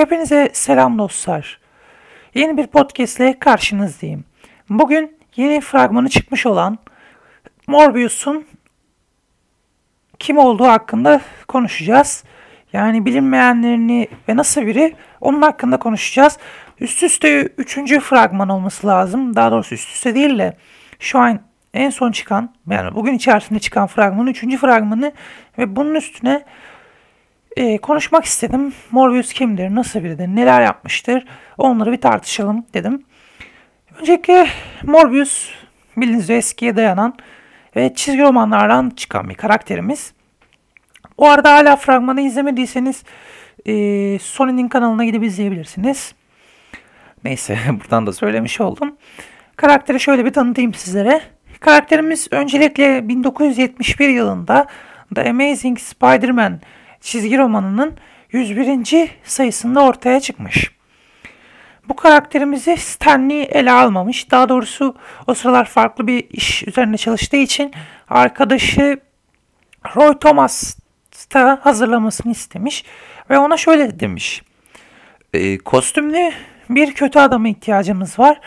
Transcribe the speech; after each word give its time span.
Hepinize 0.00 0.50
selam 0.52 0.98
dostlar. 0.98 1.60
Yeni 2.34 2.56
bir 2.56 2.66
podcast 2.66 3.20
ile 3.20 3.38
karşınızdayım. 3.38 4.24
Bugün 4.70 5.18
yeni 5.36 5.60
fragmanı 5.60 6.08
çıkmış 6.08 6.46
olan 6.46 6.78
Morbius'un 7.66 8.46
kim 10.18 10.38
olduğu 10.38 10.64
hakkında 10.64 11.20
konuşacağız. 11.48 12.24
Yani 12.72 13.06
bilinmeyenlerini 13.06 14.08
ve 14.28 14.36
nasıl 14.36 14.66
biri 14.66 14.94
onun 15.20 15.42
hakkında 15.42 15.78
konuşacağız. 15.78 16.38
Üst 16.80 17.02
üste 17.02 17.42
üçüncü 17.42 18.00
fragman 18.00 18.48
olması 18.48 18.86
lazım. 18.86 19.36
Daha 19.36 19.50
doğrusu 19.50 19.74
üst 19.74 19.88
üste 19.88 20.14
değil 20.14 20.38
de 20.38 20.56
şu 20.98 21.18
an 21.18 21.40
en 21.74 21.90
son 21.90 22.12
çıkan 22.12 22.54
yani 22.70 22.94
bugün 22.94 23.14
içerisinde 23.14 23.58
çıkan 23.58 23.86
fragmanın 23.86 24.26
üçüncü 24.26 24.56
fragmanı 24.56 25.12
ve 25.58 25.76
bunun 25.76 25.94
üstüne 25.94 26.44
e, 27.56 27.78
konuşmak 27.78 28.24
istedim. 28.24 28.72
Morbius 28.90 29.32
kimdir, 29.32 29.74
nasıl 29.74 30.04
biridir, 30.04 30.28
neler 30.28 30.62
yapmıştır 30.62 31.24
onları 31.58 31.92
bir 31.92 32.00
tartışalım 32.00 32.64
dedim. 32.74 33.04
Öncelikle 34.00 34.46
Morbius 34.82 35.50
bildiğiniz 35.96 36.24
üzere 36.24 36.38
eskiye 36.38 36.76
dayanan 36.76 37.14
ve 37.76 37.94
çizgi 37.94 38.22
romanlardan 38.22 38.90
çıkan 38.90 39.28
bir 39.28 39.34
karakterimiz. 39.34 40.12
O 41.16 41.26
arada 41.26 41.52
hala 41.54 41.76
fragmanı 41.76 42.20
izlemediyseniz 42.20 43.02
e, 43.66 43.72
Sony'nin 44.18 44.68
kanalına 44.68 45.04
gidip 45.04 45.24
izleyebilirsiniz. 45.24 46.14
Neyse 47.24 47.58
buradan 47.80 48.06
da 48.06 48.12
söylemiş 48.12 48.60
oldum. 48.60 48.96
Karakteri 49.56 50.00
şöyle 50.00 50.24
bir 50.24 50.32
tanıtayım 50.32 50.74
sizlere. 50.74 51.20
Karakterimiz 51.60 52.28
öncelikle 52.30 53.08
1971 53.08 54.08
yılında 54.08 54.66
The 55.14 55.30
Amazing 55.30 55.78
Spider-Man 55.78 56.60
çizgi 57.00 57.38
romanının 57.38 57.94
101. 58.32 59.10
sayısında 59.24 59.84
ortaya 59.84 60.20
çıkmış. 60.20 60.70
Bu 61.88 61.96
karakterimizi 61.96 62.76
Stanley 62.76 63.48
ele 63.50 63.72
almamış. 63.72 64.30
Daha 64.30 64.48
doğrusu 64.48 64.96
o 65.26 65.34
sıralar 65.34 65.64
farklı 65.64 66.06
bir 66.06 66.30
iş 66.30 66.62
üzerinde 66.62 66.96
çalıştığı 66.96 67.36
için 67.36 67.72
arkadaşı 68.08 69.00
Roy 69.96 70.18
Thomas 70.18 70.76
da 71.34 71.60
hazırlamasını 71.62 72.32
istemiş 72.32 72.84
ve 73.30 73.38
ona 73.38 73.56
şöyle 73.56 74.00
demiş. 74.00 74.42
E, 75.32 75.58
kostümlü 75.58 76.32
bir 76.70 76.94
kötü 76.94 77.18
adama 77.18 77.48
ihtiyacımız 77.48 78.18
var. 78.18 78.40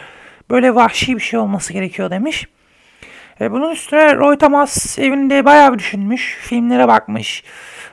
Böyle 0.49 0.75
vahşi 0.75 1.15
bir 1.15 1.21
şey 1.21 1.39
olması 1.39 1.73
gerekiyor 1.73 2.09
demiş. 2.11 2.47
E, 3.41 3.51
bunun 3.51 3.71
üstüne 3.71 4.15
Roy 4.15 4.37
Thomas 4.37 4.99
evinde 4.99 5.45
bayağı 5.45 5.73
bir 5.73 5.79
düşünmüş. 5.79 6.37
Filmlere 6.41 6.87
bakmış 6.87 7.43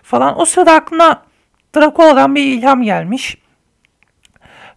falan. 0.03 0.41
O 0.41 0.45
sırada 0.45 0.73
aklına 0.73 1.23
Dracula'dan 1.77 2.35
bir 2.35 2.45
ilham 2.45 2.83
gelmiş. 2.83 3.37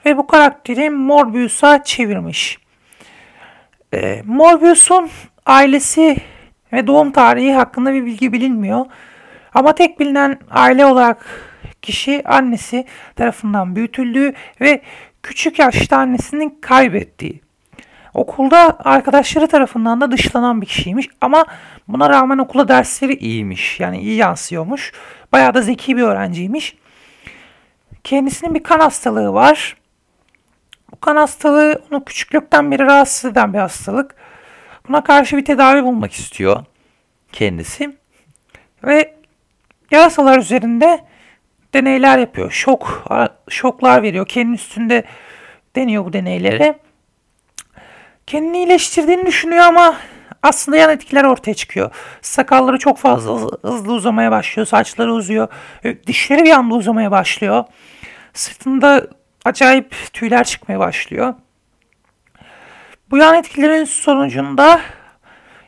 Ve 0.06 0.18
bu 0.18 0.28
karakteri 0.28 0.90
Morbius'a 0.90 1.84
çevirmiş. 1.84 2.58
E, 3.94 4.22
Morbius'un 4.26 5.10
ailesi 5.46 6.18
ve 6.74 6.88
doğum 6.88 7.12
tarihi 7.12 7.54
hakkında 7.54 7.94
bir 7.94 8.06
bilgi 8.06 8.34
bilinmiyor. 8.34 8.86
Ama 9.54 9.76
tek 9.76 10.00
bilinen 10.00 10.40
aile 10.52 10.86
olarak 10.86 11.26
kişi 11.82 12.22
annesi 12.26 12.86
tarafından 13.16 13.76
büyütüldüğü 13.76 14.34
ve 14.62 14.82
küçük 15.24 15.60
yaşta 15.60 15.98
annesinin 15.98 16.58
kaybettiği. 16.62 17.42
Okulda 18.14 18.78
arkadaşları 18.80 19.48
tarafından 19.48 20.02
da 20.02 20.12
dışlanan 20.12 20.62
bir 20.62 20.66
kişiymiş 20.66 21.10
ama 21.22 21.46
buna 21.88 22.10
rağmen 22.10 22.38
okula 22.38 22.68
dersleri 22.68 23.14
iyiymiş. 23.14 23.80
Yani 23.80 24.00
iyi 24.00 24.16
yansıyormuş. 24.16 24.92
Bayağı 25.32 25.54
da 25.54 25.62
zeki 25.62 25.98
bir 25.98 26.02
öğrenciymiş. 26.02 26.78
Kendisinin 28.04 28.56
bir 28.56 28.64
kan 28.64 28.80
hastalığı 28.80 29.34
var. 29.34 29.76
Bu 30.92 31.00
kan 31.00 31.16
hastalığı 31.16 31.82
onu 31.92 32.06
küçüklükten 32.06 32.72
beri 32.72 32.84
rahatsız 32.84 33.32
eden 33.32 33.54
bir 33.54 33.60
hastalık. 33.60 34.16
Buna 34.88 35.04
karşı 35.04 35.38
bir 35.38 35.46
tedavi 35.46 35.84
bulmak 35.84 36.12
istiyor 36.12 36.66
kendisi. 37.32 37.96
Ve 38.84 39.14
yarasalar 39.92 40.40
üzerinde 40.40 41.00
deneyler 41.74 42.18
yapıyor. 42.18 42.52
Şok, 42.52 43.08
şoklar 43.50 44.04
veriyor. 44.04 44.28
Kendi 44.28 44.56
üstünde 44.56 45.04
deniyor 45.76 46.06
bu 46.06 46.14
deneyleri. 46.14 46.76
Kendini 48.28 48.58
iyileştirdiğini 48.58 49.26
düşünüyor 49.26 49.64
ama 49.64 49.96
aslında 50.44 50.78
yan 50.78 50.90
etkiler 50.90 51.24
ortaya 51.24 51.54
çıkıyor. 51.54 51.92
Sakalları 52.22 52.78
çok 52.78 52.98
fazla 52.98 53.32
hızlı 53.62 53.94
uzamaya 53.94 54.32
başlıyor. 54.32 54.68
Saçları 54.68 55.14
uzuyor. 55.14 55.48
Dişleri 56.08 56.44
bir 56.44 56.52
anda 56.52 56.76
uzamaya 56.76 57.12
başlıyor. 57.12 57.64
Sırtında 58.34 59.08
acayip 59.46 59.96
tüyler 60.14 60.44
çıkmaya 60.44 60.80
başlıyor. 60.80 61.34
Bu 63.12 63.18
yan 63.18 63.36
etkilerin 63.36 63.84
sonucunda 63.84 64.82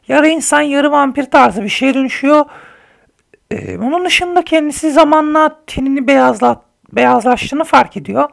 yarı 0.07 0.27
insan 0.27 0.61
yarı 0.61 0.91
vampir 0.91 1.23
tarzı 1.23 1.63
bir 1.63 1.69
şeye 1.69 1.93
dönüşüyor. 1.93 2.45
Ee, 3.51 3.77
onun 3.77 4.05
dışında 4.05 4.41
kendisi 4.41 4.91
zamanla 4.91 5.59
tenini 5.67 6.07
beyazla, 6.07 6.61
beyazlaştığını 6.91 7.63
fark 7.63 7.97
ediyor. 7.97 8.29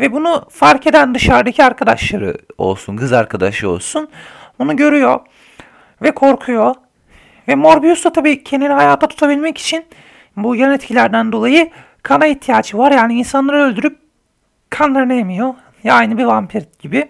Ve 0.00 0.12
bunu 0.12 0.44
fark 0.50 0.86
eden 0.86 1.14
dışarıdaki 1.14 1.64
arkadaşları 1.64 2.34
olsun, 2.58 2.96
kız 2.96 3.12
arkadaşı 3.12 3.68
olsun 3.70 4.08
onu 4.58 4.76
görüyor 4.76 5.20
ve 6.02 6.10
korkuyor. 6.10 6.74
Ve 7.48 7.54
Morbius 7.54 8.04
da 8.04 8.12
tabii 8.12 8.44
kendini 8.44 8.72
hayata 8.72 9.08
tutabilmek 9.08 9.58
için 9.58 9.84
bu 10.36 10.56
yan 10.56 10.72
etkilerden 10.72 11.32
dolayı 11.32 11.70
kana 12.02 12.26
ihtiyacı 12.26 12.78
var. 12.78 12.92
Yani 12.92 13.14
insanları 13.14 13.56
öldürüp 13.56 13.98
kanlarını 14.70 15.14
emiyor. 15.14 15.54
Ya 15.84 15.94
aynı 15.94 16.18
bir 16.18 16.24
vampir 16.24 16.64
gibi. 16.78 17.08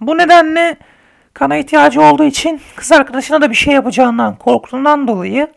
Bu 0.00 0.18
nedenle 0.18 0.76
kana 1.34 1.56
ihtiyacı 1.56 2.02
olduğu 2.02 2.24
için 2.24 2.60
kız 2.76 2.92
arkadaşına 2.92 3.40
da 3.40 3.50
bir 3.50 3.54
şey 3.54 3.74
yapacağından 3.74 4.36
korktuğundan 4.36 5.08
dolayı 5.08 5.48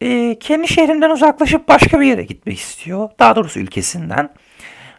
e, 0.00 0.38
kendi 0.38 0.68
şehrinden 0.68 1.10
uzaklaşıp 1.10 1.68
başka 1.68 2.00
bir 2.00 2.06
yere 2.06 2.22
gitmek 2.22 2.58
istiyor. 2.58 3.10
Daha 3.18 3.36
doğrusu 3.36 3.60
ülkesinden. 3.60 4.30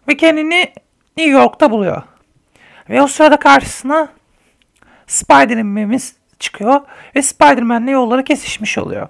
Ve 0.07 0.17
kendini 0.17 0.73
New 1.17 1.31
York'ta 1.31 1.71
buluyor. 1.71 2.01
Ve 2.89 3.01
o 3.01 3.07
sırada 3.07 3.37
karşısına 3.37 4.09
Spider-Man'imiz 5.07 6.15
çıkıyor. 6.39 6.81
Ve 7.15 7.21
Spider-Man'le 7.21 7.87
yolları 7.87 8.23
kesişmiş 8.23 8.77
oluyor. 8.77 9.07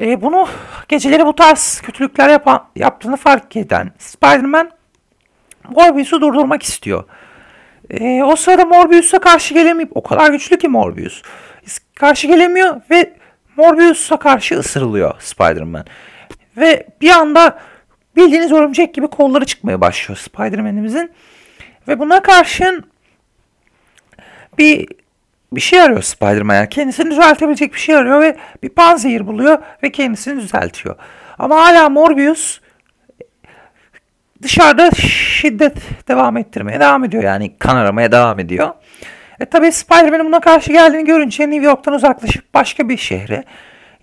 E, 0.00 0.22
bunu 0.22 0.48
geceleri 0.88 1.26
bu 1.26 1.34
tarz 1.34 1.80
kötülükler 1.80 2.28
yapan, 2.28 2.64
yaptığını 2.76 3.16
fark 3.16 3.56
eden 3.56 3.92
Spider-Man 3.98 4.70
Morbius'u 5.68 6.20
durdurmak 6.20 6.62
istiyor. 6.62 7.04
E, 7.90 8.22
o 8.22 8.36
sırada 8.36 8.64
Morbius'a 8.64 9.18
karşı 9.18 9.54
gelemeyip 9.54 9.96
o 9.96 10.02
kadar 10.02 10.30
güçlü 10.30 10.58
ki 10.58 10.68
Morbius. 10.68 11.22
Karşı 11.94 12.26
gelemiyor 12.26 12.80
ve 12.90 13.12
Morbius'a 13.56 14.16
karşı 14.16 14.58
ısırılıyor 14.58 15.14
Spider-Man. 15.20 15.84
Ve 16.56 16.86
bir 17.00 17.10
anda 17.10 17.58
bildiğiniz 18.16 18.52
örümcek 18.52 18.94
gibi 18.94 19.06
kolları 19.06 19.44
çıkmaya 19.44 19.80
başlıyor 19.80 20.18
Spider-Man'imizin. 20.18 21.10
Ve 21.88 21.98
buna 21.98 22.22
karşın 22.22 22.84
bir 24.58 24.88
bir 25.52 25.60
şey 25.60 25.82
arıyor 25.82 26.02
Spider-Man. 26.02 26.54
Yani 26.54 26.68
kendisini 26.68 27.10
düzeltebilecek 27.10 27.74
bir 27.74 27.78
şey 27.78 27.96
arıyor 27.96 28.20
ve 28.20 28.36
bir 28.62 28.68
panzehir 28.68 29.26
buluyor 29.26 29.58
ve 29.82 29.92
kendisini 29.92 30.40
düzeltiyor. 30.40 30.96
Ama 31.38 31.56
hala 31.56 31.88
Morbius 31.88 32.60
dışarıda 34.42 34.90
şiddet 34.90 35.76
devam 36.08 36.36
ettirmeye 36.36 36.80
devam 36.80 37.04
ediyor. 37.04 37.22
Yani 37.22 37.58
kan 37.58 37.76
aramaya 37.76 38.12
devam 38.12 38.38
ediyor. 38.38 38.70
E 39.40 39.44
tabi 39.44 39.72
Spider-Man'in 39.72 40.26
buna 40.26 40.40
karşı 40.40 40.72
geldiğini 40.72 41.04
görünce 41.04 41.50
New 41.50 41.66
York'tan 41.66 41.94
uzaklaşıp 41.94 42.54
başka 42.54 42.88
bir 42.88 42.96
şehre 42.96 43.44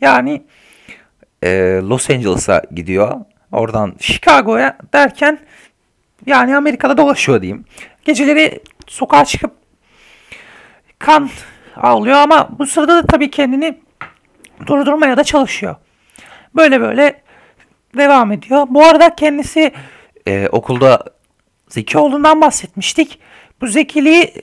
yani 0.02 0.44
e, 1.44 1.50
Los 1.84 2.09
Angeles'a 2.09 2.61
gidiyor. 2.72 3.20
Oradan 3.53 3.96
Chicago'ya 4.00 4.78
derken 4.94 5.40
yani 6.26 6.58
Amerika'da 6.58 6.97
dolaşıyor 6.97 7.41
diyeyim. 7.41 7.66
Geceleri 8.05 8.59
sokağa 8.88 9.26
çıkıp 9.26 9.52
kan 11.00 11.29
ağlıyor 11.76 12.16
ama 12.16 12.50
bu 12.59 12.66
sırada 12.66 12.96
da 12.96 13.05
tabii 13.05 13.32
kendini 13.32 13.79
durdurmaya 14.66 15.17
da 15.17 15.23
çalışıyor. 15.23 15.76
Böyle 16.55 16.82
böyle 16.82 17.22
devam 17.97 18.32
ediyor. 18.32 18.67
Bu 18.70 18.85
arada 18.85 19.16
kendisi 19.16 19.72
e, 20.28 20.47
okulda 20.52 21.03
zeki 21.70 21.97
olduğundan 21.97 22.41
bahsetmiştik. 22.41 23.20
Bu 23.61 23.67
zekiliği 23.67 24.34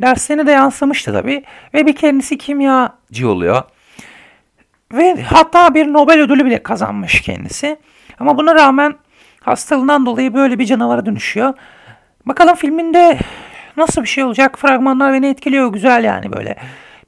derslerine 0.00 0.46
de 0.46 0.50
yansımıştı 0.50 1.12
tabii. 1.12 1.44
Ve 1.74 1.86
bir 1.86 1.96
kendisi 1.96 2.38
kimyacı 2.38 3.28
oluyor. 3.28 3.62
Ve 4.92 5.22
hatta 5.22 5.74
bir 5.74 5.86
Nobel 5.86 6.20
ödülü 6.20 6.44
bile 6.44 6.62
kazanmış 6.62 7.20
kendisi. 7.20 7.76
Ama 8.18 8.38
buna 8.38 8.54
rağmen 8.54 8.94
hastalığından 9.40 10.06
dolayı 10.06 10.34
böyle 10.34 10.58
bir 10.58 10.64
canavara 10.64 11.06
dönüşüyor. 11.06 11.54
Bakalım 12.26 12.54
filminde 12.54 13.18
nasıl 13.76 14.02
bir 14.02 14.08
şey 14.08 14.24
olacak? 14.24 14.58
Fragmanlar 14.58 15.12
beni 15.12 15.26
etkiliyor. 15.26 15.72
Güzel 15.72 16.04
yani 16.04 16.32
böyle. 16.32 16.56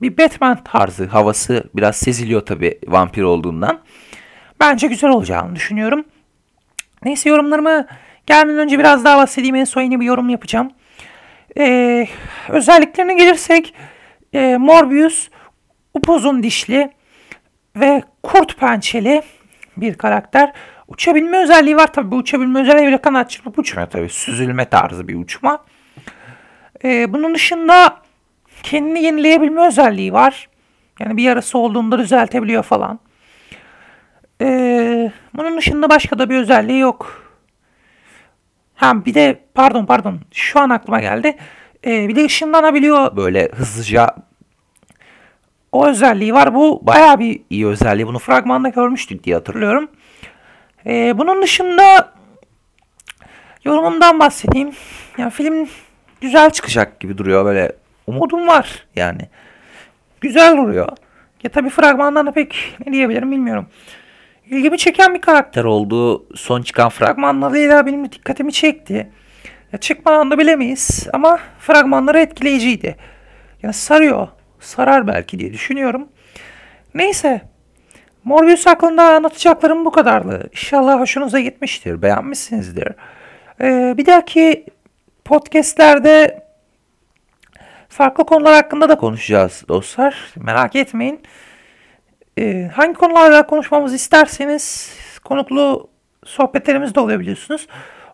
Bir 0.03 0.19
Batman 0.19 0.65
tarzı 0.65 1.07
havası 1.07 1.65
biraz 1.75 1.97
seziliyor 1.97 2.41
tabii 2.41 2.79
vampir 2.87 3.23
olduğundan. 3.23 3.81
Bence 4.61 4.87
güzel 4.87 5.11
olacağını 5.11 5.57
düşünüyorum. 5.57 6.05
Neyse 7.05 7.29
yorumlarımı 7.29 7.87
gelmeden 8.27 8.59
önce 8.59 8.79
biraz 8.79 9.05
daha 9.05 9.17
bahsedeyim. 9.19 9.55
En 9.55 9.65
son 9.65 9.83
yeni 9.83 10.01
bir 10.01 10.07
yorum 10.07 10.29
yapacağım. 10.29 10.71
Ee, 11.59 12.07
özelliklerine 12.49 13.15
gelirsek 13.15 13.75
e, 14.33 14.57
Morbius 14.57 15.29
upuzun 15.95 16.43
dişli 16.43 16.91
ve 17.77 18.03
kurt 18.23 18.57
pençeli 18.59 19.23
bir 19.77 19.95
karakter. 19.95 20.53
Uçabilme 20.89 21.43
özelliği 21.43 21.77
var 21.77 21.93
tabii. 21.93 22.11
Bu 22.11 22.17
uçabilme 22.17 22.61
özelliği 22.61 22.87
bile 22.89 22.99
kanat 22.99 23.31
çırpıp 23.31 23.59
uçmuyor 23.59 23.91
tabii. 23.91 24.09
Süzülme 24.09 24.65
tarzı 24.65 25.09
bir 25.09 25.15
uçma. 25.15 25.65
Ee, 26.85 27.13
bunun 27.13 27.35
dışında 27.35 27.97
kendini 28.63 29.03
yenileyebilme 29.03 29.67
özelliği 29.67 30.13
var. 30.13 30.49
Yani 31.01 31.17
bir 31.17 31.23
yarası 31.23 31.59
olduğunda 31.59 31.99
düzeltebiliyor 31.99 32.63
falan. 32.63 33.01
Ee, 34.41 35.13
bunun 35.35 35.57
dışında 35.57 35.91
başka 35.91 36.19
da 36.19 36.31
bir 36.31 36.37
özelliği 36.37 36.79
yok. 36.79 37.23
Ha 38.75 39.05
bir 39.05 39.15
de 39.15 39.41
pardon 39.55 39.87
pardon 39.87 40.21
şu 40.33 40.61
an 40.61 40.71
aklıma 40.71 41.01
geldi. 41.01 41.37
Ee, 41.87 42.09
bir 42.09 42.17
de 42.17 42.25
ışınlanabiliyor 42.25 43.17
böyle 43.17 43.49
hızlıca. 43.55 44.17
O 45.73 45.87
özelliği 45.87 46.35
var. 46.35 46.55
Bu 46.55 46.81
baya 46.83 47.19
bir 47.19 47.41
iyi 47.51 47.67
özelliği. 47.67 48.07
Bunu 48.07 48.19
fragmanda 48.19 48.69
görmüştük 48.69 49.25
diye 49.25 49.37
hatırlıyorum. 49.37 49.89
Ee, 50.87 51.19
bunun 51.19 51.43
dışında 51.43 52.13
yorumumdan 53.65 54.21
bahsedeyim. 54.21 54.71
Yani 55.19 55.31
film 55.31 55.69
güzel 56.21 56.51
çıkacak 56.51 57.01
gibi 57.01 57.19
duruyor 57.19 57.45
böyle. 57.45 57.73
Umudum 58.07 58.49
var 58.49 58.87
yani. 58.97 59.21
Güzel 60.21 60.57
duruyor. 60.57 60.89
Ya 61.43 61.51
tabii 61.51 61.71
fragmandan 61.71 62.27
da 62.27 62.33
pek 62.33 62.77
ne 62.87 62.93
diyebilirim 62.93 63.31
bilmiyorum. 63.33 63.67
İlgimi 64.51 64.79
çeken 64.79 65.15
bir 65.15 65.21
karakter 65.21 65.65
oldu. 65.65 66.27
Son 66.35 66.63
çıkan 66.63 66.89
fragmanlarıyla 66.89 67.87
benim 67.87 68.13
dikkatimi 68.13 68.53
çekti. 68.53 69.11
Ya 69.73 69.81
çıkmadan 69.81 70.31
da 70.31 70.39
bilemeyiz 70.39 71.09
ama 71.13 71.39
fragmanları 71.59 72.19
etkileyiciydi. 72.19 72.97
Yani 73.63 73.75
sarıyor. 73.75 74.29
Sarar 74.61 75.07
belki 75.07 75.39
diye 75.39 75.53
düşünüyorum. 75.53 76.09
Neyse. 76.95 77.56
Morbius 78.27 78.67
hakkında 78.67 79.03
anlatacaklarım 79.03 79.85
bu 79.85 79.91
kadardı. 79.91 80.49
İnşallah 80.53 81.01
hoşunuza 81.01 81.41
gitmiştir. 81.41 82.03
Beğenmişsinizdir. 82.03 82.89
Ee, 83.61 83.95
bir 83.97 84.07
dahaki 84.07 84.67
podcastlerde 85.25 86.43
farklı 87.89 88.27
konular 88.27 88.55
hakkında 88.55 88.89
da 88.89 88.99
konuşacağız 88.99 89.65
dostlar. 89.69 90.35
Merak 90.37 90.77
etmeyin. 90.77 91.21
Ee, 92.39 92.71
hangi 92.75 92.95
konularla 92.95 93.47
konuşmamızı 93.47 93.97
isterseniz 93.97 94.95
konuklu 95.25 95.91
sohbetlerimiz 96.25 96.95
de 96.95 97.01
olabiliyorsunuz. 97.01 97.67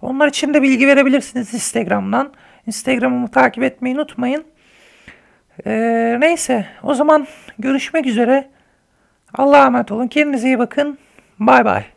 Onlar 0.02 0.28
için 0.28 0.54
de 0.54 0.62
bilgi 0.62 0.86
verebilirsiniz 0.86 1.54
Instagram'dan. 1.54 2.32
Instagram'ımı 2.66 3.30
takip 3.30 3.64
etmeyi 3.64 3.94
unutmayın. 3.94 4.44
Ee, 5.66 6.16
neyse 6.20 6.66
o 6.82 6.94
zaman 6.94 7.26
görüşmek 7.58 8.06
üzere. 8.06 8.52
Allah'a 9.34 9.66
emanet 9.66 9.92
olun. 9.92 10.08
Kendinize 10.08 10.46
iyi 10.48 10.58
bakın. 10.58 10.98
Bay 11.38 11.64
bay. 11.64 11.91